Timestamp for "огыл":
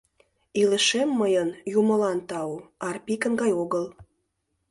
3.63-3.85